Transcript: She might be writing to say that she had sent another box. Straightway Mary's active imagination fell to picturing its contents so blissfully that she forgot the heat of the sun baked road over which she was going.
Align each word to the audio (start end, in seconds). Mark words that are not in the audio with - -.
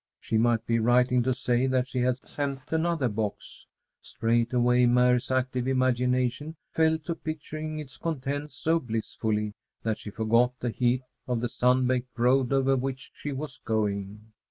She 0.19 0.35
might 0.39 0.65
be 0.65 0.79
writing 0.79 1.21
to 1.21 1.31
say 1.31 1.67
that 1.67 1.87
she 1.87 1.99
had 1.99 2.17
sent 2.27 2.61
another 2.73 3.07
box. 3.07 3.67
Straightway 4.01 4.87
Mary's 4.87 5.29
active 5.29 5.67
imagination 5.67 6.55
fell 6.71 6.97
to 7.05 7.13
picturing 7.13 7.77
its 7.77 7.97
contents 7.97 8.55
so 8.55 8.79
blissfully 8.79 9.53
that 9.83 9.99
she 9.99 10.09
forgot 10.09 10.59
the 10.59 10.71
heat 10.71 11.03
of 11.27 11.39
the 11.39 11.49
sun 11.49 11.85
baked 11.85 12.17
road 12.17 12.51
over 12.51 12.75
which 12.75 13.11
she 13.13 13.31
was 13.31 13.59
going. 13.63 14.31